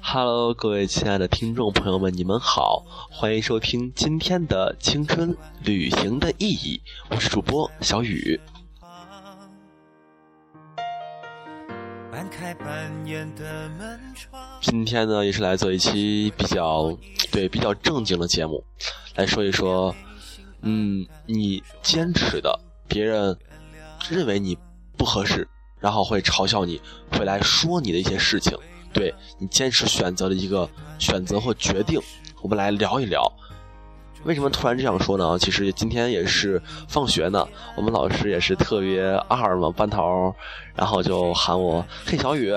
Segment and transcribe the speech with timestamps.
[0.00, 6.80] Hello，各位亲爱的听众朋友们，你们好，欢迎收听今天的青春旅行的意义。
[7.10, 8.40] 我是主播小雨。
[14.60, 16.96] 今天呢，也是来做一期比较
[17.32, 18.64] 对比较正经的节目，
[19.16, 19.94] 来说一说，
[20.62, 23.36] 嗯，你坚持的，别人
[24.08, 24.56] 认为你
[24.96, 25.48] 不合适。
[25.84, 26.80] 然后会嘲笑你，
[27.12, 28.56] 会来说你的一些事情，
[28.90, 30.66] 对你坚持选择的一个
[30.98, 32.00] 选择或决定，
[32.40, 33.30] 我们来聊一聊。
[34.24, 35.38] 为什么突然这样说呢？
[35.38, 37.46] 其实今天也是放学呢，
[37.76, 40.34] 我们老师也是特别二嘛，班头，
[40.74, 42.50] 然后就喊我嘿小雨，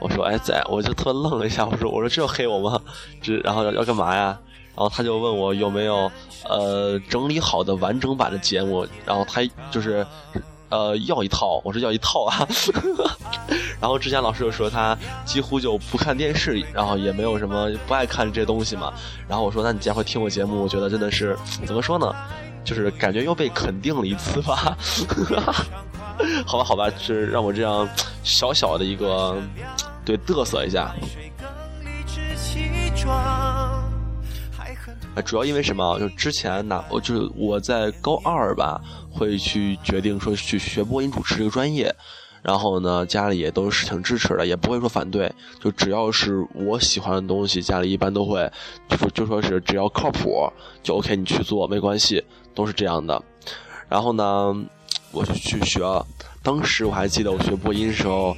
[0.00, 2.82] 我说哎在，我就特愣了一下，我说我说这要黑我吗？
[3.22, 4.36] 这然后要要干嘛呀？
[4.74, 6.10] 然后他就问我有没有
[6.48, 10.04] 呃整理好的完整版的节目，然后他就是。
[10.72, 12.48] 呃，要一套，我说要一套啊。
[13.78, 18.90] 然后之前老师就说他几乎就不看电视，然后也没有什么不爱看这些东西嘛。
[19.28, 22.10] 然后我说，那你既然会听我节目，我觉得真的是 怎么说呢？
[22.64, 24.74] 就是感觉又被肯定了一次吧。
[26.46, 27.86] 好吧，好吧，是让我这样
[28.22, 29.36] 小小的一个
[30.06, 30.94] 对嘚瑟一下。
[35.14, 35.98] 啊，主要因为什么？
[35.98, 38.80] 就之前呢，我就是我在高二吧，
[39.12, 41.94] 会去决定说去学播音主持这个专业，
[42.42, 45.32] 然后呢，家里也都是挺支持的，也不会说反对。
[45.60, 48.50] 就只要是我喜欢的东西，家里一般都会
[48.88, 50.50] 就就说是只要靠谱
[50.82, 53.22] 就 OK，你去做没关系，都是这样的。
[53.88, 54.64] 然后呢，
[55.10, 55.80] 我就去学，
[56.42, 58.36] 当时我还记得我学播音时候。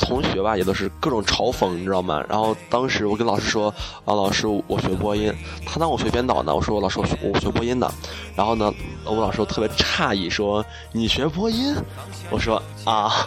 [0.00, 2.22] 同学吧，也都是各种嘲讽，你知道吗？
[2.28, 3.72] 然后当时我跟老师说
[4.04, 5.32] ：“啊，老师，我学播音。”
[5.66, 6.54] 他当我学编导呢。
[6.54, 7.90] 我说：“我老师，我学我学播音的。”
[8.36, 8.72] 然后呢，
[9.04, 11.74] 我老师特别诧异，说：“你学播音？”
[12.30, 13.26] 我说：“啊，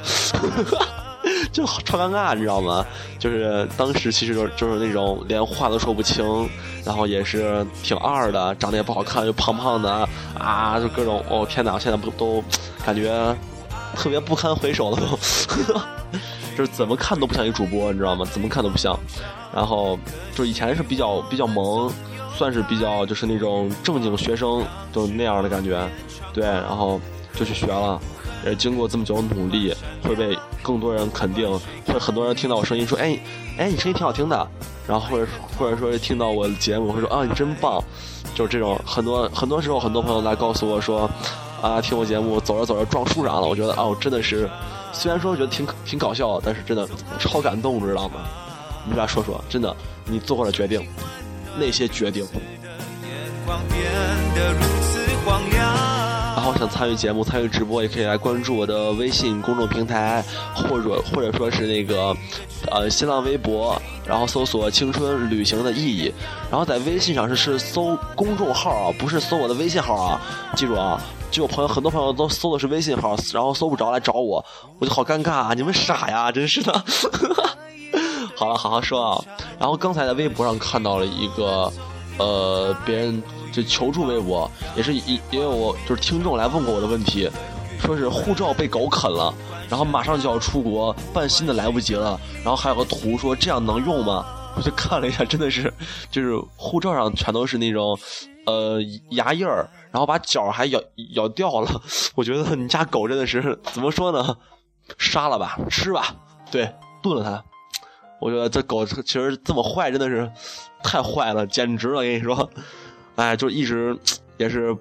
[1.52, 2.86] 就超尴尬，你知道吗？
[3.18, 6.50] 就是当时其实就就是那种连话都说不清，
[6.86, 11.78] 然后也是挺二的，长得也不好看，又胖胖的啊，就各种哦天哪！
[11.78, 12.44] 现在不都
[12.86, 13.36] 感觉
[13.96, 15.20] 特别不堪回首了都。”
[16.60, 18.26] 就是怎么看都不像一个主播，你知道吗？
[18.30, 18.94] 怎么看都不像。
[19.56, 19.98] 然后
[20.36, 21.90] 就以前是比较比较萌，
[22.36, 24.62] 算是比较就是那种正经学生，
[24.92, 25.82] 就那样的感觉。
[26.34, 27.00] 对，然后
[27.34, 27.98] 就去学了。
[28.46, 31.50] 也经过这么久努力，会被更多人肯定，
[31.86, 33.18] 会很多人听到我声音说：“哎，
[33.58, 34.48] 哎，你声音挺好听的。”
[34.86, 35.26] 然后或者
[35.58, 37.82] 或者说听到我的节目会说：“啊，你真棒。”
[38.36, 41.10] 就是这种很多很多时候，很多朋友来告诉我说
[41.62, 44.50] ：“啊，听我节目走着走着撞树上了。”我觉得啊，我，真的是。
[44.92, 46.88] 虽然说觉得挺挺搞笑，但是真的
[47.20, 48.22] 超感动，知道吗？
[48.86, 49.76] 你俩说说，真的，
[50.06, 50.84] 你做过的决定，
[51.60, 52.26] 那些决定。
[56.36, 60.24] 然后想参与节目、参与直播，也可以来关注我的微信公众平台，
[60.56, 62.16] 或者或者说是那个
[62.72, 66.12] 呃新浪微博，然后搜索“青春旅行的意义”。
[66.50, 70.22] 然后在微信上是是搜公众号啊，不是搜我的微信号啊，
[70.56, 71.00] 记住啊。
[71.32, 74.44] 就我朋友很多朋友都搜的是微信号，然后搜不着来找我，
[74.80, 75.54] 我就好尴尬啊！
[75.54, 76.72] 你们傻呀，真是的。
[78.36, 79.24] 好了，好好说啊。
[79.60, 81.72] 然后刚才在微博上看到了一个，
[82.18, 87.30] 呃，别人就求助微博，也是因因为我就是听众来问过我的问题，
[87.80, 89.34] 说是护照被狗啃了，
[89.70, 94.26] 然后马上就要出国办新的来不及了，然后还有个图说这样能用吗？
[94.56, 95.72] 我就看了一下，真的是，
[96.10, 97.98] 就是护照上全都是那种，
[98.50, 99.70] 呃，牙印儿。
[99.92, 100.80] 然后把脚还咬
[101.16, 101.82] 咬掉了，
[102.14, 104.38] 我觉得你家狗真的是怎么说呢？
[105.00, 106.16] 杀了吧，吃吧，
[106.52, 106.72] 对，
[107.02, 107.44] 炖了它。
[108.22, 110.32] 我觉得这狗其实这么坏，真的是
[110.84, 112.04] 太坏了，简直了！
[112.04, 112.50] 跟你说，
[113.16, 113.98] 哎，就一直
[114.38, 114.78] 也是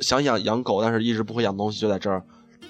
[0.00, 2.20] 想养养狗，但是一直不会养东西，就在这儿，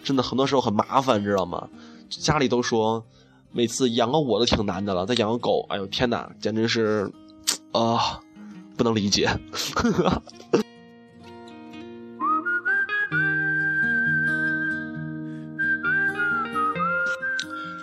[0.05, 1.67] 真的很多时候很麻烦，知道吗？
[2.11, 3.03] 家里都说
[3.51, 7.11] 每次养个我都挺难的了，再养个狗，哎呦天哪，简直是
[7.73, 8.21] 啊，
[8.77, 9.29] 不能理解。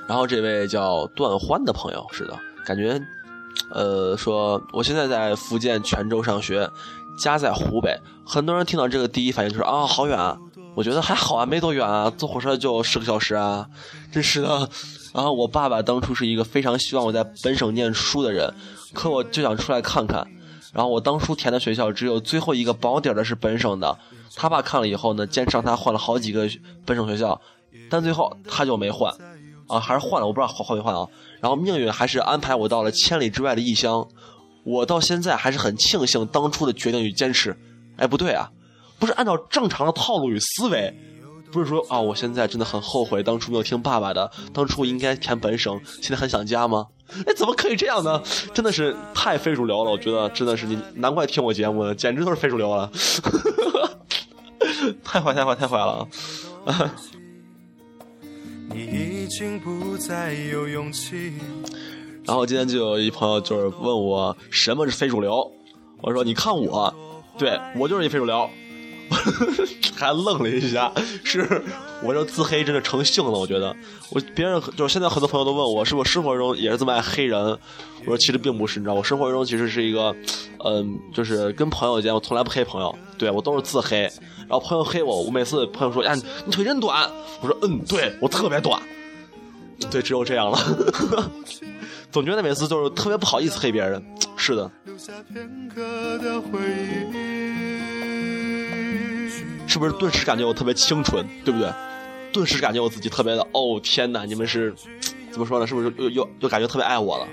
[0.07, 3.01] 然后这位叫段欢的朋友是的，感觉，
[3.71, 6.69] 呃，说我现在在福建泉州上学，
[7.17, 7.99] 家在湖北。
[8.23, 10.37] 很多人听到这个第一反应就是啊，好远啊。
[10.75, 13.67] 我觉得还好啊，没多远啊，坐火车就十个小时啊，
[14.11, 14.69] 真是的。
[15.13, 18.53] 然后我爸爸当初是一个非常希望我在本省念书的人，
[18.93, 20.27] 可我就想出来看看。
[20.73, 23.97] 然后我当初填的学校只有最后一个保底的是本省的，
[24.35, 26.49] 他爸看了以后呢，坚持让他换了好几个
[26.83, 27.39] 本省学校，
[27.89, 29.15] 但最后他就没换，
[29.67, 31.07] 啊，还是换了，我不知道换没换啊。
[31.39, 34.07] 然后命运还是安排我到了千里之外的异乡，
[34.63, 37.55] 我到现在还是很庆幸当初的决定与坚持。
[37.97, 38.51] 哎，不对啊。
[38.97, 40.97] 不是按照正常的套路与思维，
[41.51, 46.87] 不是说啊，我现在真的很后悔当初没有听爸爸的，当初应该填本省，现在很想家吗？
[47.25, 48.21] 哎，怎么可以这样呢？
[48.53, 52.91] 真的是太非主流了，我觉得真的是你，难怪听我节目，简直都是非主流了，
[55.03, 56.07] 太坏太坏太坏了。
[62.25, 65.51] 然后今天就有一朋友就是问我什么是非主流，
[66.01, 66.93] 我说你看我，
[67.37, 68.49] 对我就是一非主流。
[69.95, 70.91] 还愣了一下，
[71.23, 71.61] 是
[72.01, 73.31] 我这自黑真的成性了。
[73.31, 73.75] 我觉得，
[74.09, 77.41] 我别人就是现在很多朋友都问我，是不是生活中也是这么爱黑人？
[78.01, 80.13] 我说其实并不是，你知道，我生活中其实是一个，
[80.65, 84.01] 嗯，就是跟朋友间我从来不黑朋友，对我都是自黑。
[84.41, 86.13] 然后朋友黑我，我每次朋友说呀
[86.45, 87.09] 你腿真短，
[87.41, 88.81] 我说嗯，对我特别短，
[89.89, 90.59] 对，只有这样了。
[92.11, 94.03] 总觉得每次就是特别不好意思黑别人，
[94.35, 94.69] 是的。
[94.85, 95.81] 留下片刻
[96.19, 96.59] 的回
[97.13, 97.32] 忆
[99.73, 101.67] 是不是顿时感觉我特别清纯，对不对？
[102.31, 104.23] 顿时感觉我自己特别的，哦天哪！
[104.23, 104.71] 你们是
[105.31, 105.65] 怎么说呢？
[105.65, 107.27] 是不是又又又感觉特别爱我了？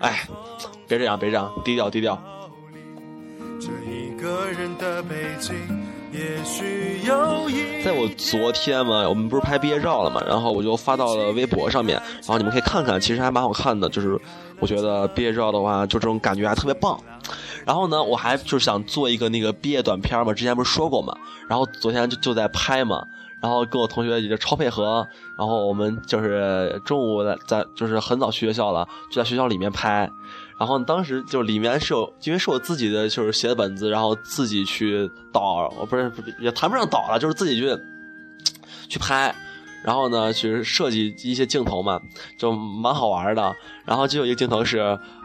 [0.00, 0.28] 哎，
[0.86, 2.22] 别这样，别这样，低调低调。
[7.82, 13.88] 在我昨天嘛，我们不是拍毕业照了嘛，然后我就发到了微博上面，然后你们可以看看，其实还蛮好看的。
[13.88, 14.20] 就是
[14.60, 17.00] 我觉得毕业照的话，就这种感觉还特别棒。
[17.66, 21.12] 然后呢，我还就是想做一个那个毕业短片嘛，之前不是说过嘛。
[21.48, 23.04] 然后昨天就就在拍嘛，
[23.42, 25.04] 然后跟我同学也就超配合。
[25.36, 30.08] 然后我们就是中午在在就是很早去学校了，就在学校里面拍。
[30.60, 37.76] 然后当时就里面是有，因为是我自己的就是写的本子，然后自己去导，我不是也谈不上导了，就是自己去
[38.88, 39.34] 去拍。
[39.82, 42.00] 然后呢，去设计一些镜头嘛，
[42.38, 43.56] 就蛮好玩的。
[43.84, 44.78] 然后就有一个镜头是，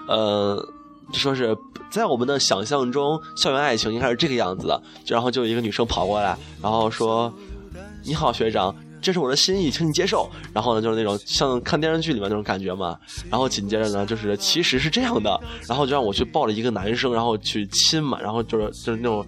[0.07, 0.67] 呃。
[1.11, 1.57] 就说是
[1.89, 4.81] 在我们的想象中，校园爱情应该是这个样子的。
[5.03, 7.33] 就然后就有一个女生跑过来，然后说
[8.03, 12.97] ：“你好，学长，这是我的心意，请你接受。”然后呢，就是那种像看电视剧里面那种感觉嘛。
[13.29, 19.25] 然后紧接着呢，就是其实是这样的，然后就让我去抱着一个男生，然后去亲嘛，然后就是就是那种。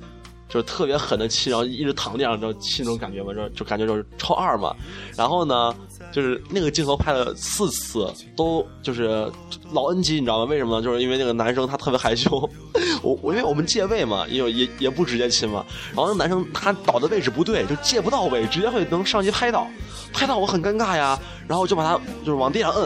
[0.50, 4.71] 就是特别狠的亲，然后一直躺地上，就亲那种感觉嘛，就就感觉就是超二嘛。
[5.18, 5.74] 然后呢，
[6.13, 9.30] 就是那个镜头拍了四次，都就是
[9.71, 10.45] 老 NG，你知道吗？
[10.45, 10.81] 为什么呢？
[10.81, 12.30] 就是因为那个男生他特别害羞，
[13.01, 15.65] 我我因为我们借位嘛，因为也也不直接亲嘛。
[15.88, 19.68] 然后那男生他倒的位置不对，就借不到位，直接会能上级拍到，
[20.13, 21.19] 拍到我很尴尬呀。
[21.48, 22.83] 然后我就把他就是往地上摁，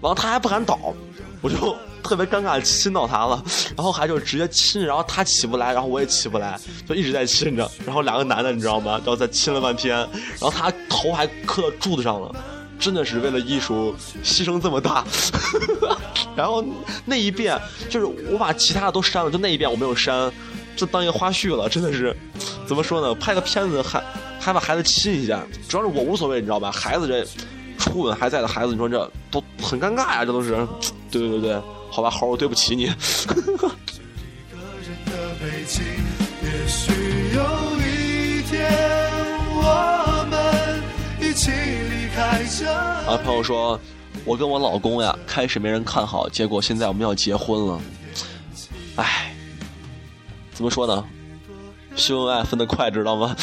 [0.00, 0.78] 然后他还不敢倒，
[1.40, 1.74] 我就。
[2.02, 3.42] 特别尴尬，亲到他了，
[3.76, 6.56] 然后还就直接亲，然后他起不来，然后我也起不来，
[6.88, 8.92] 就一直在亲着，然后两个男的你知道吗？
[8.98, 12.32] 然后再亲了半天，然后他头还磕到柱子上了，
[12.78, 13.94] 真的是为了艺术
[14.24, 15.04] 牺牲这么大。
[16.36, 16.64] 然后
[17.04, 17.58] 那一遍
[17.88, 20.30] 就是我把其他的都删了，就那一遍我没有删，
[20.76, 21.68] 就当一个花絮了。
[21.68, 22.16] 真的是
[22.66, 23.14] 怎么说呢？
[23.14, 24.02] 拍个片子还
[24.38, 26.70] 还把孩子亲一下，主要是我无所谓，你知道吧？
[26.70, 27.26] 孩子这
[27.78, 30.50] 初吻还在的孩子，你说这都很尴尬呀，这都是，
[31.10, 31.60] 对对对对。
[31.88, 32.92] 好吧，猴，我对不起你。
[42.64, 43.78] 啊，朋友说，
[44.24, 47.80] 我跟我老公呀，开始没人看好，结果现在我们要结婚了。
[48.96, 49.34] 哎，
[50.52, 51.04] 怎么说呢？
[51.96, 53.36] 秀恩爱分得快，知道吗？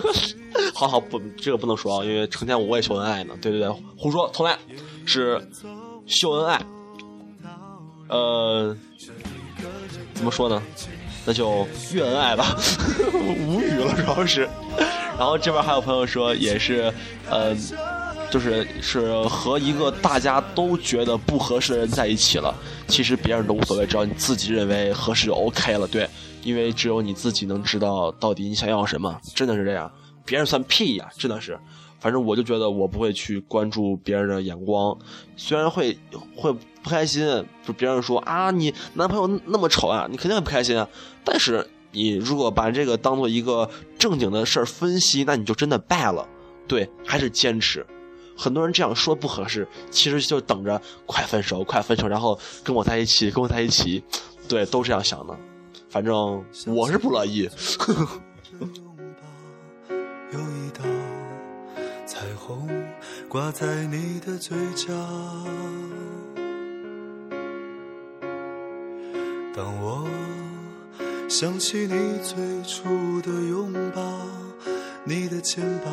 [0.74, 3.34] 好好不，这个不能说啊，因为成天我也秀恩爱呢。
[3.40, 4.56] 对对对，胡说，从来，
[5.04, 5.40] 是
[6.06, 6.60] 秀恩爱。
[8.08, 8.76] 呃，
[10.14, 10.62] 怎么说呢？
[11.24, 12.56] 那就越恩爱吧，
[13.12, 14.48] 无语了主要是。
[15.18, 16.92] 然后这边还有朋友说，也是，
[17.28, 17.52] 呃，
[18.36, 22.54] 就是是和一个大家都觉得不合适的人在一起了。
[22.86, 25.88] 其实别人都无所谓，只要你自己认为合适就 OK 了。
[25.88, 26.06] 对，
[26.42, 29.90] 因为只有你自己能知道到底你想要什么，真的是这样。
[30.26, 31.58] 别人算屁呀，真的是。
[31.98, 34.94] 反正我就觉得我不会去关注别人的眼光，
[35.38, 35.98] 虽然会
[36.36, 40.86] 会不开心，就别人说啊你男朋友那么丑啊，你肯定很不开心啊。
[41.24, 46.28] 但是你如果把这个当做一个正经的事儿分析，那你就真的败了。
[46.68, 47.86] 对，还是坚持。
[48.36, 54.04] 很多人这样说不合适，其实就等着快分手，快分手，然后跟我在一起，跟我在一起。
[54.48, 55.36] 对，都这样想的。
[55.88, 57.48] 反正我是不乐意。
[60.32, 60.84] 有一道。
[62.46, 62.68] 红
[63.28, 64.86] 挂在你的嘴角。
[69.52, 70.06] 当我
[71.28, 74.00] 想起你最初的拥抱，
[75.02, 75.92] 你的肩膀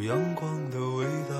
[0.00, 1.36] 有阳光的味道。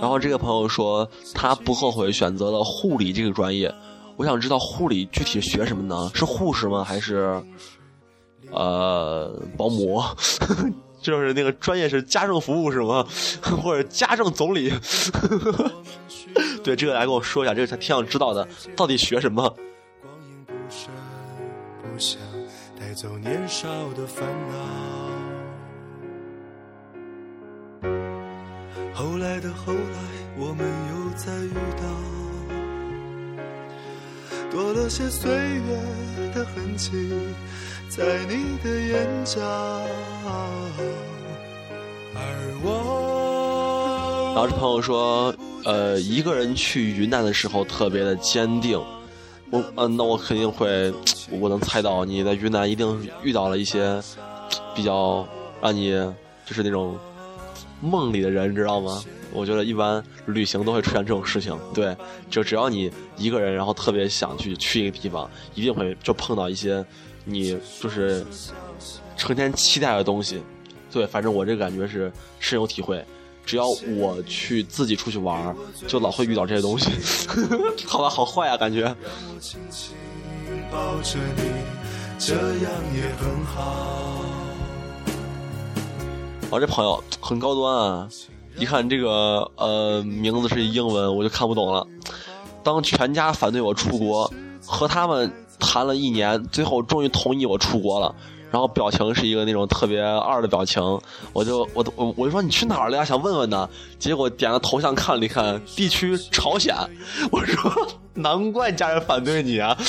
[0.00, 3.72] 然后这个朋友说，他不后悔选择了护理这个专业。
[4.16, 6.10] 我想知道护理具体学什么呢？
[6.14, 6.82] 是护士吗？
[6.82, 7.42] 还是
[8.50, 10.02] 呃保姆？
[11.00, 13.06] 就是那个专业是家政服务是吗？
[13.62, 14.72] 或者家政总理？
[16.64, 19.42] 对，这个来跟我说一下，这个他挺想知道的，到底学什么？
[20.02, 20.90] 光阴不声
[21.82, 21.98] 不
[23.00, 24.54] 走年少的烦恼。
[28.92, 29.98] 后来的后来，
[30.36, 31.82] 我们又再遇到，
[34.50, 35.80] 多了些岁月
[36.34, 36.90] 的痕迹，
[37.88, 39.40] 在你的眼角。
[42.14, 42.20] 而
[42.62, 48.78] 我，然后这朋友说，呃，一个人去云南的时候特别的坚定。
[49.50, 50.92] 我，嗯、那我肯定会，
[51.30, 54.00] 我能猜到你在云南一定遇到了一些
[54.74, 55.26] 比较
[55.60, 55.90] 让你
[56.46, 56.96] 就是那种
[57.80, 59.02] 梦里的人，知道吗？
[59.32, 61.56] 我觉得一般旅行都会出现这种事情。
[61.72, 61.96] 对，
[62.28, 66.84] 就只要你一个人，然后特别想去去一个地方，一定会就碰到一些
[67.24, 68.24] 你就是
[69.16, 70.40] 成天期待的东西。
[70.92, 73.04] 对，反正我这个感觉是深有体会。
[73.50, 73.66] 只要
[73.96, 75.56] 我去自己出去玩儿，
[75.88, 76.88] 就老会遇到这些东西。
[77.84, 78.94] 好吧，好坏啊，感觉。
[86.48, 88.08] 我这朋友很高端啊，
[88.56, 91.84] 一看这个呃名字是英文，我就看不懂了。
[92.62, 94.32] 当全家反对我出国，
[94.64, 98.14] 和他们谈了一年，最后终于同意我出国了。
[98.50, 100.82] 然后表情是一个那种特别二的表情，
[101.32, 103.04] 我就我我我就说你去哪儿了呀？
[103.04, 103.68] 想问问呢。
[103.98, 106.74] 结果点个头像看了一看，地区朝鲜。
[107.30, 109.76] 我说难怪家人反对你啊。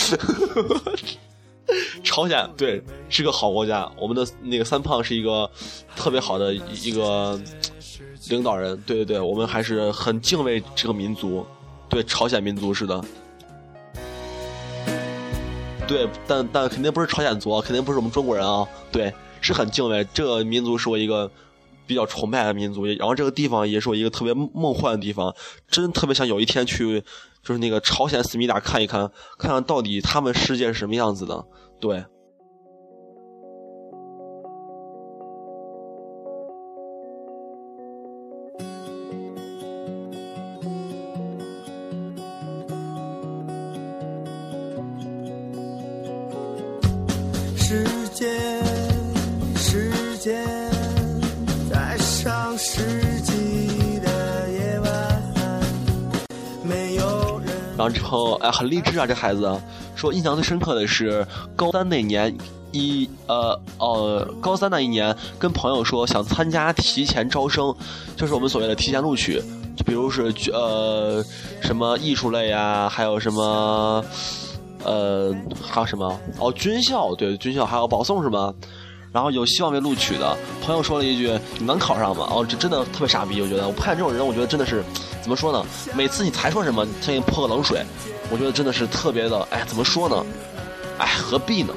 [2.04, 5.50] 朝鲜对是个好国家，我们的那个三胖是一个
[5.96, 7.40] 特别好的一个
[8.30, 8.76] 领导人。
[8.86, 11.46] 对对对，我们还是很敬畏这个民族。
[11.88, 13.02] 对朝鲜民族是的。
[15.88, 18.66] 对，但但肯定不是朝鲜族，肯定不是我们中国人啊。
[18.92, 21.30] 对，是很敬畏这个民族，是我一个
[21.86, 22.86] 比较崇拜的民族。
[22.86, 25.36] 然后这个地方也是我一个特别梦幻的地方，
[25.68, 27.02] 真特别想有一天去，
[27.44, 31.46] 就是那个朝鲜思密达看一看，看看到底他们世界是什么样子的。
[31.80, 32.06] 对。
[57.82, 59.08] 然后之后，哎，很励志啊！
[59.08, 59.60] 这孩子
[59.96, 62.38] 说，印象最深刻的是高三那年，
[62.72, 67.76] 一呃呃，高三那一年，跟朋友说想参加提前招生，
[68.16, 69.42] 就是我们所谓的提前录取，
[69.76, 71.26] 就比如是呃
[71.60, 74.06] 什么艺术类啊，还有什么。
[74.84, 76.20] 呃，还有什么？
[76.40, 78.52] 哦，军校，对，军校还有保送是吗？
[79.14, 84.84] 然后有希望被录取的朋友说了一句：“你能考上吗？”哦，这真的特别傻逼，我觉得我看这种人，我觉得真的是
[85.22, 85.66] 怎么说呢？
[85.94, 87.84] 每次你才说什么，他给你泼个冷水，
[88.30, 90.26] 我觉得真的是特别的，哎，怎么说呢？
[90.98, 91.74] 哎，何必呢？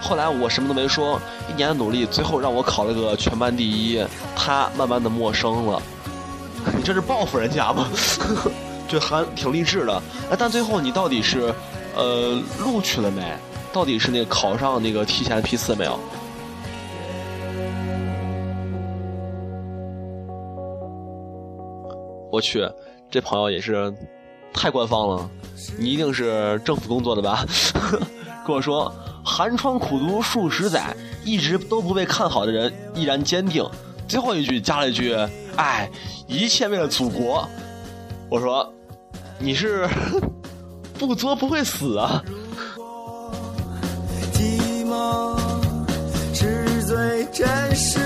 [0.00, 5.80] 后来我什么都没说，一年的努力，最后让我考了个全班第一，他慢慢的陌生了。
[6.76, 7.88] 你这是报复人家吗？
[8.88, 10.02] 就还挺励志的。
[10.30, 11.54] 哎，但最后你到底是？
[11.94, 13.22] 呃，录取了没？
[13.70, 15.98] 到底是那个考上那个提前批次没有？
[22.32, 22.66] 我去，
[23.10, 23.92] 这朋友也是
[24.54, 25.30] 太官方了，
[25.78, 27.44] 你一定是政府工作的吧？
[28.46, 28.90] 跟我说，
[29.22, 33.62] 寒窗苦读数十载，一直都不被看好的人依然坚定。
[34.08, 35.14] 最后一句加了一句
[35.56, 35.90] ：“哎，
[36.26, 37.46] 一切为了祖国。”
[38.30, 38.72] 我说，
[39.38, 39.86] 你是？
[40.98, 42.22] 不作不会死啊！
[44.32, 45.36] 寂寞
[46.32, 47.98] 是最真实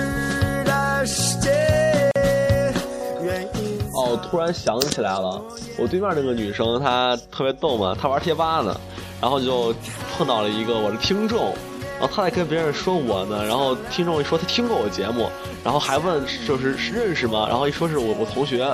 [4.36, 5.42] 突然想起来了，
[5.78, 8.78] 我对面那个女生她特别逗嘛，她玩贴吧呢，
[9.18, 9.74] 然后就
[10.12, 11.54] 碰到了一个我的听众，
[11.98, 15.30] 然后她在跟别人说我呢，然后听众一说他听过我节目，
[15.64, 17.46] 然后还问就是认识吗？
[17.48, 18.68] 然后一说是我我同学，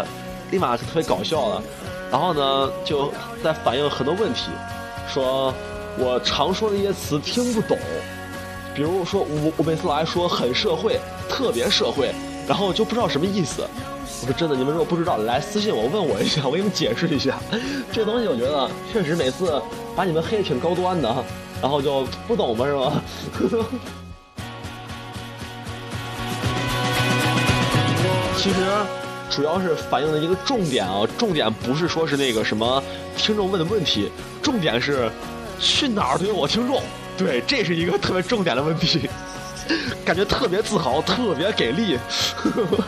[0.50, 1.62] 立马就特别搞笑了。
[2.10, 3.12] 然后呢，就
[3.44, 4.50] 在反映很多问题，
[5.06, 5.54] 说
[5.96, 7.78] 我常说的一些词听不懂，
[8.74, 12.12] 比如说我我每次老爱说很社会，特别社会，
[12.48, 13.62] 然后就不知道什么意思。
[14.22, 17.40] 我说真的，你们如果不知道，来私信我问我一下，我给你们解释一下。
[17.90, 19.60] 这东西我觉得确实每次
[19.96, 21.12] 把你们黑的挺高端的，
[21.60, 23.02] 然后就不懂嘛是吧？
[28.38, 28.56] 其实
[29.28, 32.80] 主要是反映的一个重点啊，重点不是说是那个什么
[33.16, 34.08] 听众问的问题，
[34.40, 35.10] 重点是
[35.58, 36.80] 去哪儿都有我听众。
[37.18, 39.10] 对，这是一个特别重点的问题，
[40.04, 41.98] 感觉特别自豪，特别给力。
[42.36, 42.84] 呵呵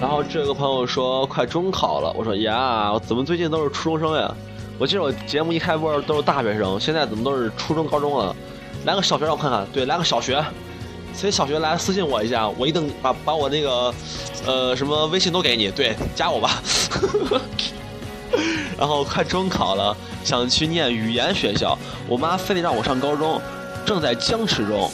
[0.00, 4.34] 然后这个朋友说快中考了，我说呀，怎么最近都是初中生呀？
[4.78, 8.34] 我记得我节目一开播都是大学生，现在怎么都是初中、高中了？
[8.84, 10.44] 来个小学让我看看，对，来个小学，
[11.14, 13.94] 所以小学来私信我一下，我一定把把我那个，
[14.46, 16.62] 呃，什么微信都给你，对，加我吧。
[18.78, 23.40] 然后快中考了，想去念语言学校，我妈非得让我上高中，
[23.86, 24.90] 正在僵持中。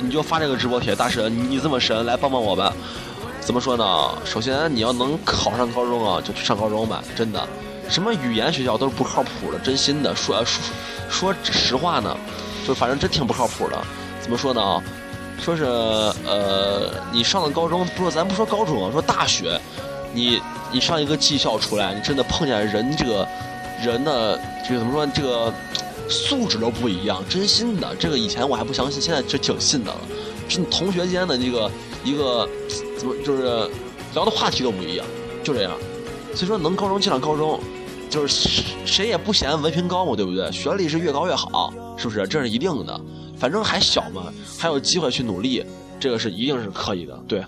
[0.00, 2.72] 你就发这个直播帖，大神，你这么神，来帮帮我吧。
[3.40, 3.84] 怎么说呢？
[4.24, 7.46] 首先你要能考上高中啊，就去上高中吧，真的。
[7.88, 10.62] 什么语言学校都是不靠谱的，真心的说说
[11.10, 12.16] 说实话呢，
[12.68, 13.82] 就反正真挺不靠谱的。
[14.20, 14.82] 怎么说呢？
[15.40, 19.58] 说是呃，你上了高中，不是咱不说高中，说大学，
[20.12, 20.38] 你
[20.70, 23.26] 你上一个技校出来，你真的碰见人这个
[23.82, 25.50] 人的这个怎么说这个
[26.10, 27.96] 素质都不一样，真心的。
[27.98, 29.98] 这个以前我还不相信，现在就挺信的了。
[30.48, 31.70] 是你同学间的这个
[32.04, 32.46] 一个
[32.98, 33.42] 怎么就是
[34.12, 35.06] 聊的话题都不一样，
[35.42, 35.72] 就这样。
[36.34, 37.58] 所以说能高中进上高中，
[38.08, 40.50] 就是谁也不嫌文凭高嘛，对不对？
[40.50, 42.26] 学历是越高越好，是不是？
[42.26, 43.00] 这是一定的。
[43.36, 45.64] 反正还小嘛，还有机会去努力，
[46.00, 47.16] 这个是一定是可以的。
[47.28, 47.44] 对。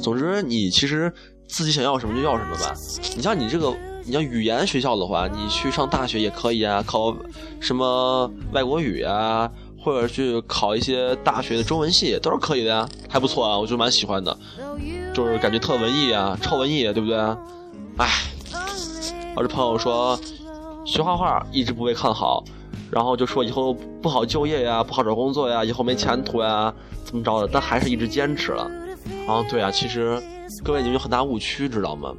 [0.00, 1.12] 总之，你其实
[1.48, 2.74] 自己想要什么就要什么吧。
[3.16, 7.14] 你像你这个，你像语言学校的话，你去上大学也可以啊，考
[7.60, 14.38] 什么外国语啊，或者去考一些大学的中文系都是可以的呀，还不错啊，我就蛮喜欢的，
[15.18, 17.18] 就是感觉特文艺啊，超文艺，对不对？
[17.96, 18.08] 哎，
[19.34, 20.16] 我这朋友说
[20.86, 22.44] 学画画一直不被看好，
[22.88, 28.70] 然后就说以后不好就业呀，不好找工作呀，以后没前途呀，怎么着的，但还是一直坚持了。
[29.26, 30.22] 啊，对啊，其实
[30.62, 32.14] 各位你们有很大误区，知道吗？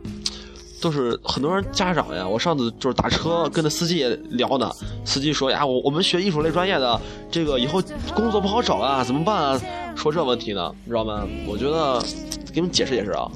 [0.81, 4.69] 都是很多人家长呀，我上次就是打车跟那司机聊呢，
[5.05, 6.99] 司机说呀，我我们学艺术类专业的，
[7.31, 7.81] 这个以后
[8.13, 9.61] 工作不好找啊，怎么办啊？
[9.95, 11.25] 说这问题呢，你知道吗？
[11.47, 12.01] 我觉得
[12.51, 13.29] 给你们解释解释啊，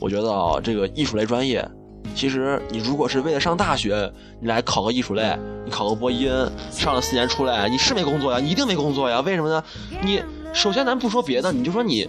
[0.00, 1.66] 我觉得啊，这个艺术类专业，
[2.14, 6.30] 其实你如果是为了上大学，你来考个艺术类，你考个播音，
[6.70, 9.20] 上了四年出来，你是没工作呀，你一定没工作呀？
[9.20, 9.62] 为什么呢？
[10.02, 10.22] 你
[10.52, 12.08] 首先咱不说别的，你就说你。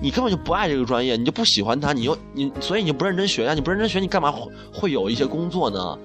[0.00, 3.54] 你根本就不爱这个专业，你就不喜欢它，你又你，所以你就不认真学呀？
[3.54, 4.34] 你不认真学，你干嘛
[4.72, 5.98] 会有一些工作呢？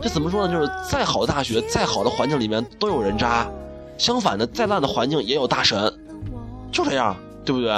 [0.00, 0.52] 这怎么说呢？
[0.52, 3.48] 就是再好的大学，再好的环境里面都有人渣，
[3.96, 5.92] 相反的，再烂的环境也有大神，
[6.72, 7.70] 就这样，对不对？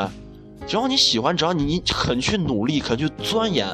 [0.67, 3.67] 只要你喜欢，只要你你肯去努力，肯去钻研，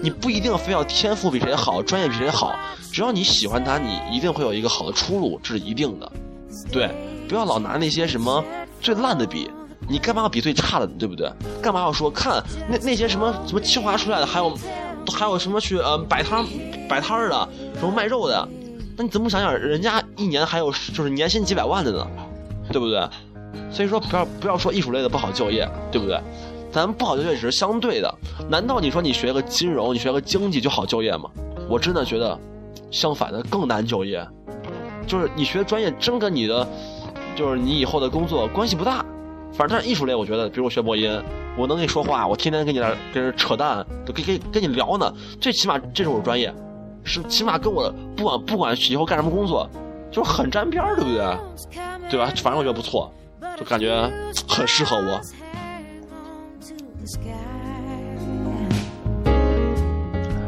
[0.00, 2.54] 你不一定非要天赋比谁好，专业比谁好，
[2.92, 6.12] 只要你喜欢它，你一定会有一个好的出路，这是一定的。
[6.70, 6.90] 对，
[7.28, 8.44] 不要老拿那些什么
[8.80, 9.50] 最烂的比。
[9.88, 11.28] 你干嘛要比最差的，对不对？
[11.60, 14.56] 干嘛要说看那那些什么什么清华出来的，还有
[15.12, 16.46] 还有什么去呃摆摊
[16.88, 17.48] 摆摊儿的，
[17.80, 18.48] 什么卖肉的？
[18.96, 22.06] 那你怎么想想，人家一年还有就是年薪几百万的呢，
[22.70, 23.00] 对不对？
[23.70, 26.20] 所以说不要不要说艺术类的不好就业，对不对？
[26.70, 28.14] 咱们不好就业只是相对的。
[28.48, 31.30] 难道你说你学个金融，你学个经济就好就业吗？
[31.68, 32.38] 我真的觉得
[32.90, 34.26] 相反的更难就业。
[35.06, 36.66] 就是你学专业真跟你的
[37.36, 39.04] 就是你以后的工作关系不大。
[39.52, 41.10] 反正但是艺术类，我觉得，比如我学播音，
[41.58, 45.12] 我能跟你说话，我天天跟你在跟人扯淡，跟跟跟你聊呢。
[45.38, 46.50] 最起码这是我专业，
[47.04, 49.68] 是起码跟我不管不管以后干什么工作，
[50.10, 51.36] 就是很沾边，对不对？
[52.10, 52.32] 对吧？
[52.36, 53.12] 反正我觉得不错，
[53.62, 54.10] 感觉
[54.48, 55.20] 很适合我。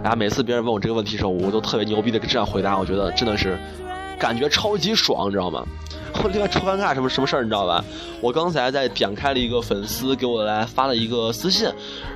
[0.02, 3.58] 然后每次别人问我这个问题的时候，我都特别牛逼的这样回答，我觉得真的是
[4.18, 5.64] 感觉超级爽，你知道吗？
[6.22, 7.82] 我另外超尴尬什么什么事儿你知道吧？
[8.20, 11.68] 我刚才在点开了一个粉丝给我来发了一个私信，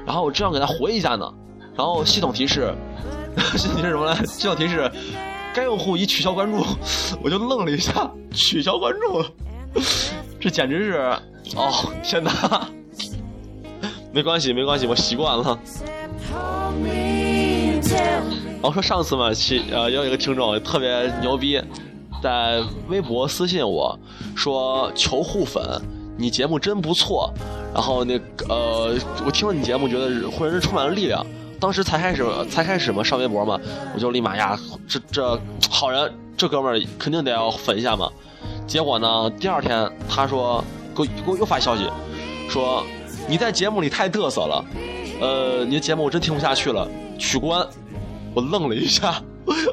[0.07, 1.33] 然后我正要给他回一下呢，
[1.75, 2.73] 然后系统提示，
[3.57, 4.15] 系统提示什么呢？
[4.27, 4.91] 系统提示
[5.55, 6.65] 该用户已取消关注，
[7.25, 9.25] 我就愣了一下，取消关注，
[10.41, 10.99] 这简直是，
[11.57, 12.69] 哦天哪！
[14.13, 15.59] 没关系，没关系，我习惯了。
[18.61, 21.61] 然后说上次嘛，其呃有一个听众特别牛逼，
[22.23, 23.99] 在微博私信我
[24.35, 25.63] 说求互粉，
[26.17, 27.33] 你节目真不错。
[27.75, 31.25] 然后那呃，我听了你节目，觉得浑身充满了力量。
[31.61, 33.59] 当时才开始才开始嘛，上微博嘛，
[33.95, 38.11] 我就立马呀，这这好人，这哥们儿肯定得要粉一下嘛。
[38.69, 40.63] 结果呢，第二天他说
[40.95, 41.91] 给我给我又发消息，
[42.51, 42.85] 说
[43.27, 44.65] 你在节目里太嘚瑟了，
[45.23, 46.87] 呃，你的节目我真听不下去了，
[47.19, 47.67] 取关。
[48.35, 49.23] 我愣了一下，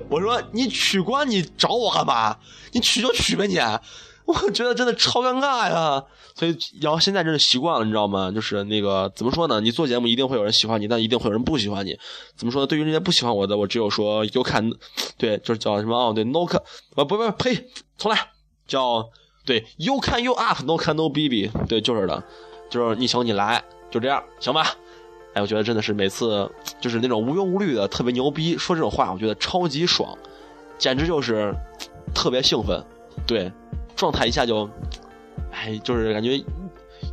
[0.10, 2.38] 我说你取关你找我干嘛？
[2.72, 3.60] 你取就取呗你。
[4.26, 6.04] 我觉得真的超尴尬呀，
[6.34, 8.32] 所以然后现在真是习惯了，你知道吗？
[8.32, 9.60] 就是那个怎么说呢？
[9.62, 11.96] 你做节目一定会有人喜欢你，但一定会有人不喜欢你。
[12.36, 12.66] 怎么说呢？
[12.66, 14.72] 对于那些不喜欢我的，我只有说 you can，
[15.18, 16.60] 对，就是叫什么哦，对，no can，
[16.96, 17.68] 不不不，呸，
[18.00, 18.18] 重来，
[18.68, 19.10] 叫
[19.46, 22.24] 对，you can you up，no can no baby，对，就是的，
[22.70, 24.76] 就是你行你来，就这样，行吧？
[25.34, 26.50] 哎，我觉得真的是每次
[26.80, 30.18] 就是那种无忧无虑的，特别牛逼，说这种话，我觉得超级爽，
[30.78, 31.54] 简直就是
[32.14, 32.84] 特别兴奋，
[33.28, 33.52] 对。
[33.96, 34.70] 状态一下就，
[35.50, 36.44] 哎，就是感觉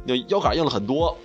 [0.05, 1.17] 那腰杆硬了很多。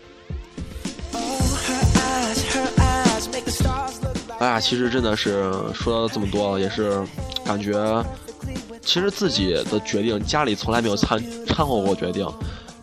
[4.37, 7.03] 哎呀，其实真的是说了这么多，也是
[7.43, 7.73] 感觉，
[8.88, 12.26] 其实自己的决定，家里从来没有掺掺和过决定。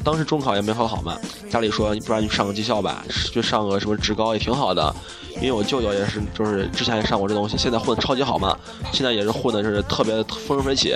[0.04, 1.18] 当时中考也没考好嘛，
[1.50, 4.94] 家里说，不然你上个技校吧，去上个什么职高也挺好的。
[5.36, 8.54] 因为我舅舅也是，就是之前也上过这东西，现在混的超级好嘛，
[8.92, 10.94] 现在也是混的是特别风生水起。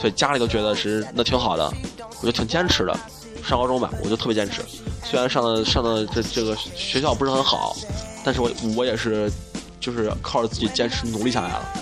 [0.00, 1.68] 所以家里都觉得是那挺好的，
[2.20, 2.96] 我就挺坚持的。
[3.44, 4.62] 上高中吧，我就特别坚持。
[5.02, 7.76] 虽然上的上的这这个学校不是很好，
[8.24, 9.28] 但是我我也是，
[9.80, 11.72] 就是靠着自己坚持努力下来了。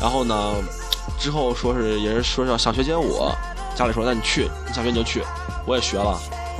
[0.00, 0.54] 然后呢，
[1.18, 3.30] 之后说是也是说要想学街舞，
[3.74, 5.22] 家里说那你去，你想学你就去。
[5.66, 6.18] 我也学了。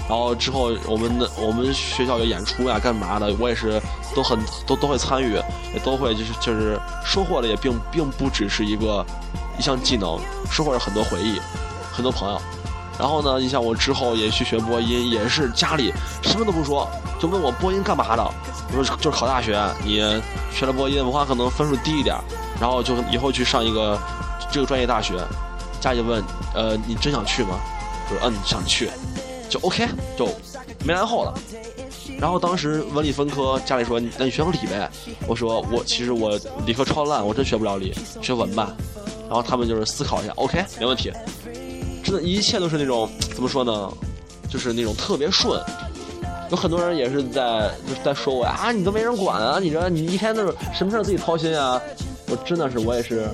[0.08, 3.80] 然后之后我们的我们学校有演出呀，干嘛的，我也是
[4.14, 5.34] 都很都都会参与，
[5.72, 9.04] 也都会就是就是收获的也并并不只是一个。
[9.58, 10.18] 一项技能，
[10.50, 11.38] 收获了很多回忆，
[11.92, 12.40] 很多朋友。
[12.98, 16.88] 然后呢，你像我之后也去学播音，也是家里什么都不说，
[17.20, 18.24] 就问我播音干嘛的。
[18.74, 19.98] 我说就是考大学，你
[20.50, 22.16] 学了播音，文化可能分数低一点，
[22.58, 23.96] 然后就以后去上一个
[24.52, 25.14] 这个专业大学。
[25.80, 26.22] 家里问，
[26.54, 27.58] 呃，你真想去吗？
[28.08, 28.88] 我说嗯，想去，
[29.48, 30.28] 就 OK，就
[30.84, 31.34] 没然后了。
[32.20, 34.88] 然后当时文理分科，家里说那你学个理呗。
[35.26, 38.76] 我说我其实我理科超烂，我真学不了理，学文吧。
[39.28, 41.10] 然后他们就是思考一下，OK，没问题。
[42.04, 43.90] 真的，一切都是那种怎么说呢，
[44.48, 45.60] 就是那种特别顺。
[46.50, 51.80] 有很多人也是在就是在说我啊，你都没人管啊，你这你一天都是什么事自己操心啊。
[52.28, 53.28] 我真的是我也是，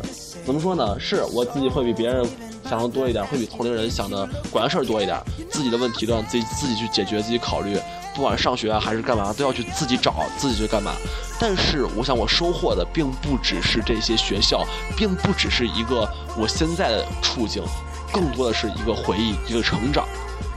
[0.48, 0.98] 怎么说呢？
[0.98, 2.26] 是我自己会比别人
[2.66, 7.78] 想的多一点，会比同龄人想的管的事儿多一点，自己的问题都让自己自己去解决，自己考虑。
[8.14, 10.92] 不管上学啊还是干嘛，都要去自己找，自己去干嘛。
[11.38, 14.64] 但是，我想我收获的并不只是这些学校，
[14.96, 17.62] 并不只是一个我现在的处境，
[18.10, 20.08] 更多的是一个回忆，一个成长，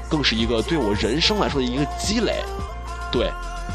[0.10, 2.38] 更是一个对我人生来说的一个积累。
[3.12, 3.30] 对，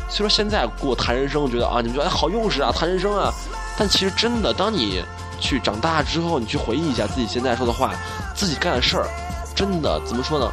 [0.08, 3.30] 虽说现在跟我谈人生，觉得啊，你们觉得哎好幼稚啊，谈人生啊。
[3.78, 5.04] 但其实真的，当你
[5.40, 7.92] 去长大之后，你去回忆一下自己现在说的话，
[8.34, 9.08] 自己干的事儿，
[9.54, 10.50] 真的怎么说呢？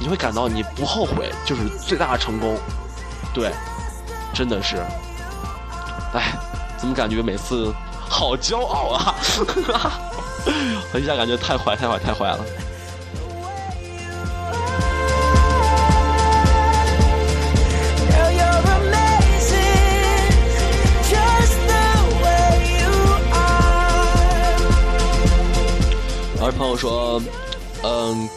[0.00, 2.58] 你会感到你不后悔就是最大的成功，
[3.32, 3.52] 对，
[4.34, 4.78] 真的是，
[6.12, 6.32] 哎，
[6.76, 7.72] 怎么感觉每次
[8.08, 9.14] 好骄傲啊！
[10.92, 12.40] 我 一下感觉太坏太坏太坏了。
[26.56, 27.20] 朋友说，
[27.82, 28.28] 嗯。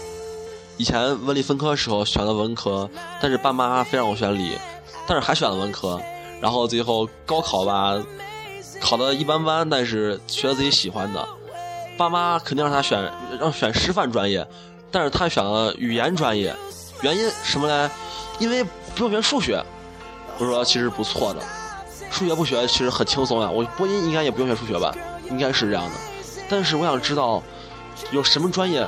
[0.80, 2.88] 以前文理分科的时候选了文科，
[3.20, 4.56] 但是爸妈非让我选理，
[5.08, 6.00] 但是还选了文科。
[6.40, 8.00] 然后最后高考吧，
[8.80, 11.28] 考的一般般，但是学了自己喜欢的。
[11.98, 14.48] 爸妈肯定让他选，让选师范专业，
[14.92, 16.56] 但是他选了语言专业，
[17.02, 17.90] 原因什么嘞？
[18.38, 18.64] 因为
[18.96, 19.60] 不用学数学。
[20.38, 21.42] 我说其实不错的，
[22.12, 23.50] 数学不学其实很轻松呀。
[23.50, 24.96] 我播音应该也不用学数学吧？
[25.32, 25.92] 应该是这样的。
[26.48, 27.42] 但是我想知道，
[28.12, 28.88] 有什么专业，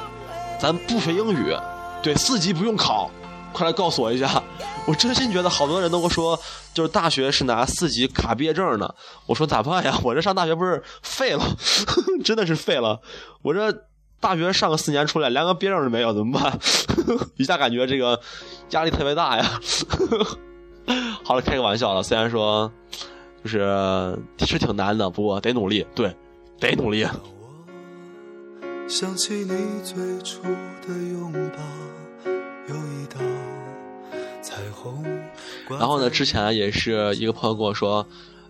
[0.60, 1.56] 咱不学英语？
[2.02, 3.12] 对，四级不用考，
[3.52, 4.42] 快来告诉我一下！
[4.86, 6.40] 我真心觉得好多人都跟我说，
[6.74, 8.96] 就是大学是拿四级卡毕业证的。
[9.26, 10.00] 我说咋办呀？
[10.04, 11.44] 我这上大学不是废了，
[12.24, 13.00] 真的是废了。
[13.42, 13.84] 我这
[14.20, 16.58] 大学上个四年出来，连个毕业证都没有，怎么办？
[17.38, 18.20] 一下感觉这个
[18.72, 19.60] 压力特别大呀。
[21.24, 22.02] 好了，开个玩笑了。
[22.02, 22.72] 虽然说
[23.44, 26.16] 就是是挺难的，不过得努力，对，
[26.60, 27.06] 得努力。
[28.90, 31.60] 想起你最初的拥抱。
[32.68, 33.20] 有一道
[34.42, 35.06] 彩虹。
[35.70, 38.04] 然后呢，之前也是一个朋友跟我说，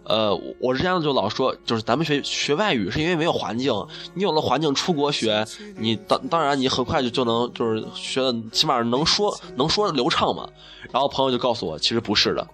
[0.05, 5.45] 呃，我之前就老说，就是咱们学学外语是因为没有环境，你有了环境出国学，
[5.77, 10.47] 你当当然你很快就就能就是学的起码能说能说流畅嘛。
[10.89, 12.47] 然后朋友就告诉我，其实不是的，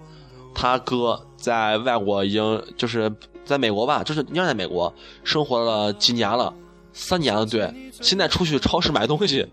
[0.55, 3.13] 他哥在外国已经就是
[3.45, 4.91] 在美国吧，就是应该在美国
[5.23, 6.51] 生活了几年了。
[6.97, 9.45] 三年了，对，现在出去超市买东西，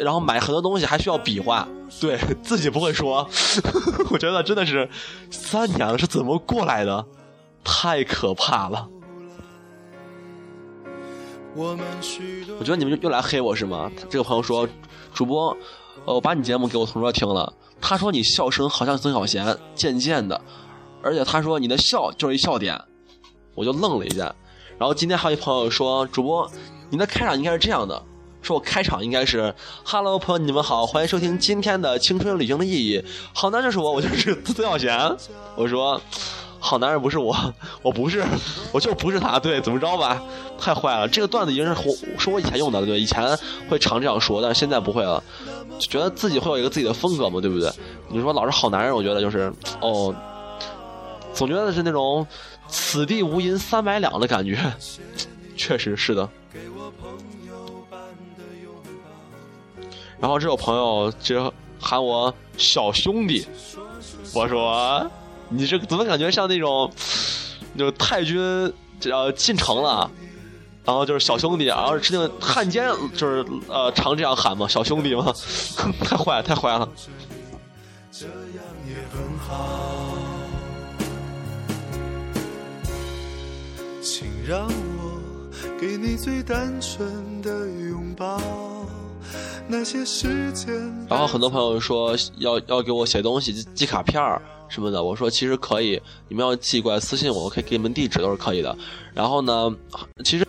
[0.00, 1.66] 然后买很多东西还需要比划，
[2.00, 3.26] 对自己不会说，
[4.10, 4.90] 我觉得真的是
[5.30, 7.06] 三年了是怎么过来的，
[7.62, 8.88] 太可怕了。
[11.54, 11.76] 我
[12.64, 13.88] 觉得你们又来黑我是吗？
[14.10, 14.68] 这个朋友说，
[15.14, 15.56] 主播，
[16.06, 20.40] 呃，我把你节目给我同桌听了，他说你笑声好像曾小贤，渐渐的，
[21.02, 22.76] 而且他说你的笑就是一笑点，
[23.54, 24.34] 我就愣了一下。
[24.76, 26.50] 然后今天还有一朋友说，主播。
[26.90, 28.02] 你的开场应该是这样的，
[28.42, 33.04] 说我开场应该是，Hello，朋友你们好，欢迎收听今天的青春旅行的意义。
[33.32, 34.98] 好男人是我，我就是曾小贤。
[35.54, 36.00] 我说，
[36.58, 37.36] 好男人不是我，
[37.82, 38.24] 我不是，
[38.72, 39.38] 我就不是他。
[39.38, 40.20] 对，怎么着吧？
[40.58, 45.22] 太坏了，这个段子已经是我是我以前用的了，对，以前会常这样说，但是现在不会了，
[45.78, 47.70] 觉得自己会有一个自己的风格嘛，对不对？
[48.08, 50.12] 你说老是好男人，我觉得就是哦，
[51.32, 52.26] 总觉得是那种
[52.66, 54.58] 此地无银三百两的感觉，
[55.56, 56.28] 确实是的。
[60.20, 63.46] 然后这有朋友就喊我小兄弟，
[64.34, 65.10] 我说
[65.48, 66.92] 你这怎么感觉像那种，
[67.78, 68.38] 就太君
[69.04, 70.10] 呃进城了，
[70.84, 75.32] 然后就是小兄弟，然后是那个汉奸，就是呃常这样喊嘛，小兄弟嘛，
[76.04, 76.88] 太坏了，太坏了。
[78.12, 78.34] 这样
[78.86, 80.14] 也很好
[84.02, 85.20] 请让我
[85.80, 88.69] 给你最单纯的拥抱。
[91.08, 98.76] 然后很多朋友说要要给我写东西寄卡片儿什么的，我说其实可以，你们要寄过来私信我，我可以给你们地址都是可以的。
[99.12, 99.74] 然后呢，
[100.24, 100.46] 其实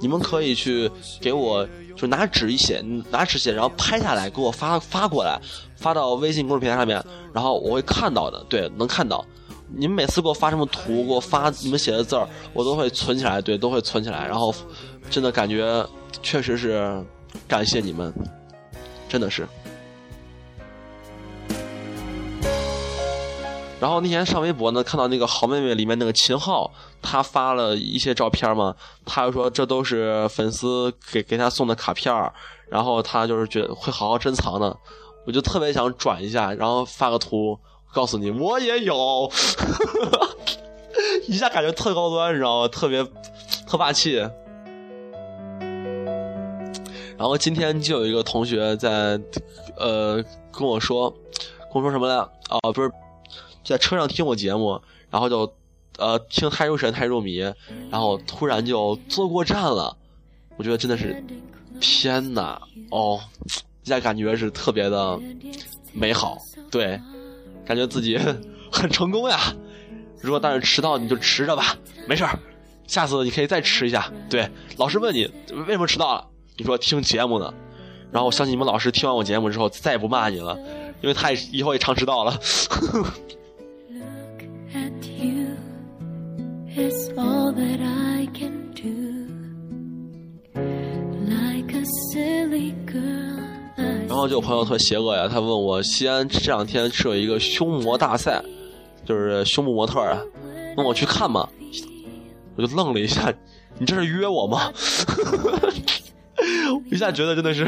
[0.00, 5.40] 你们可以去给我就拿纸一写，拿纸写，然后拍下来给我发发过来，
[5.76, 9.24] 发到微信公众平台上面，然后我会看到的，对，能看到。
[9.74, 14.26] 你们每次给我发什么图，给我发你们写的字儿，我都会存起来，对，都会存起来。
[14.26, 14.54] 然后
[15.08, 15.86] 真的感觉
[16.20, 17.02] 确实是
[17.48, 18.12] 感谢你们。
[19.12, 19.46] 真的是，
[23.78, 26.70] 然后那天上微博呢，看到那个好妹妹里面那个秦昊，
[27.02, 32.32] 他发了一些照片嘛，他就说这都是粉丝给给他送的卡片
[32.70, 34.74] 然后他就是觉得会好好珍藏的，
[35.26, 37.58] 我就特别想转一下，然后发个图
[37.92, 39.30] 告诉你我也有，
[41.28, 42.68] 一下感觉特高端，你知道吗？
[42.68, 43.06] 特别
[43.68, 44.26] 特霸气。
[47.22, 49.16] 然后今天就有一个同学在，
[49.76, 51.08] 呃，跟我说，
[51.72, 52.28] 跟我说什么了？
[52.48, 52.90] 啊，不是，
[53.62, 55.54] 在车上听我节目，然后就，
[55.98, 57.36] 呃，听太入神太入迷，
[57.92, 59.96] 然后突然就坐过站了。
[60.56, 61.22] 我觉得真的是，
[61.80, 62.60] 天哪！
[62.90, 63.20] 哦，
[63.84, 65.16] 现在感觉是特别的
[65.92, 66.36] 美好，
[66.72, 67.00] 对，
[67.64, 68.18] 感觉自己
[68.72, 69.38] 很成功呀。
[70.20, 71.76] 如果但是迟到，你就迟着吧，
[72.08, 72.36] 没事儿，
[72.88, 74.12] 下次你可以再迟一下。
[74.28, 75.30] 对，老师问你
[75.68, 76.26] 为什么迟到了？
[76.56, 77.52] 你说听节目呢，
[78.10, 80.58] 然后我相信你们老师听完我节目之后再也不骂你了，
[81.00, 82.38] 因为他也以后也常迟到了。
[94.06, 98.42] 然后就有朋友特邪恶呀，他问我西安这两天是有一个胸模大赛，
[99.06, 100.20] 就是胸部模特啊，
[100.76, 101.48] 问我去看吗？
[102.56, 103.32] 我就愣了一下，
[103.78, 104.70] 你这是约我吗？
[106.90, 107.64] 一下觉得真的是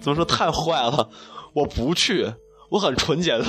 [0.00, 1.08] 怎么说太坏了，
[1.52, 2.32] 我不去，
[2.68, 3.44] 我很纯洁的。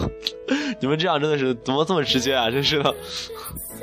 [0.80, 2.50] 你们这样真的是怎么这么直接啊？
[2.50, 2.94] 真是的。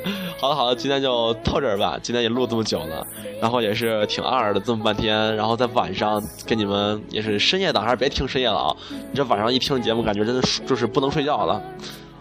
[0.38, 1.98] 好了好了，今天就到这儿吧。
[2.04, 3.08] 今天也录这么久了，
[3.42, 8.76] 然后也是挺二的，这么半天，然后在晚上跟你们也是深夜档，还是别听深夜了啊！
[8.90, 11.62] 你这晚上一听节目，感觉真的就是不能睡觉了。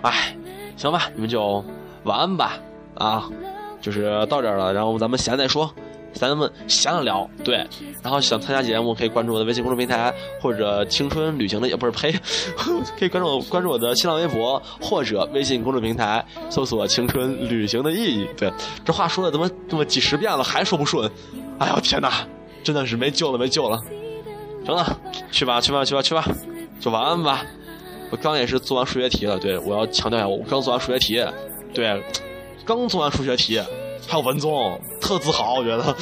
[0.03, 0.37] 哎，
[0.77, 1.65] 行吧，你们就
[2.05, 2.55] 晚安吧。
[2.95, 3.29] 啊，
[3.81, 5.69] 就是到这儿了，然后咱们闲再说。
[6.15, 7.67] 咱们闲着聊，对，
[8.03, 12.13] 然后想参加节目可以关注我的微信公众平台，或者青春旅行的也不是呸，
[12.99, 18.29] 可以关注我关注我的新浪微博或者微信公众平台，搜索“青春旅行的意义”。
[18.37, 18.53] 对，
[18.85, 21.11] 这话说了怎么这么几十遍了还说不顺？
[21.59, 22.27] 哎呦天哪，
[22.63, 23.81] 真的是没救了没救了！
[24.65, 24.99] 行了，
[25.31, 26.25] 去吧去吧去吧去吧，
[26.79, 27.45] 就晚安吧。
[28.11, 31.25] 我刚也是做完数学题了，对我要强调一下，我刚做完数学题，
[31.73, 32.03] 对，
[32.65, 33.61] 刚做完数学题。
[34.07, 35.95] 还有文综，特自豪，我觉得。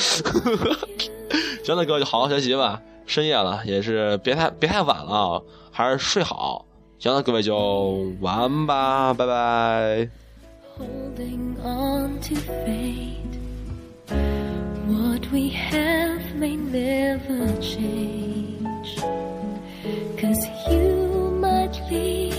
[1.65, 2.81] 行了，各位就好好学习吧。
[3.07, 6.65] 深夜了，也是别太别太晚了，还是睡好。
[6.99, 10.09] 行了，各位就晚安吧，拜拜。
[10.79, 13.17] holding on to fate.
[14.89, 18.99] What we have may never change.
[20.19, 22.35] Cause you might leave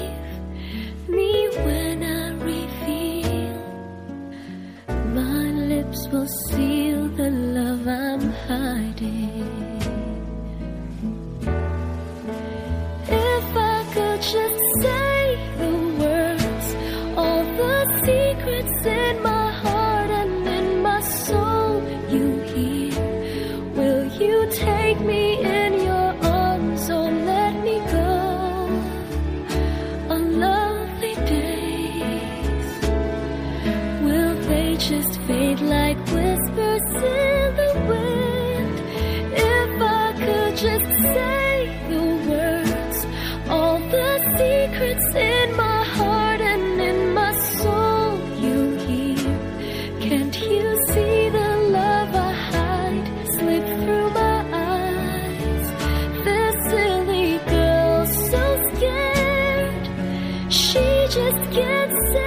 [61.51, 62.20] can't say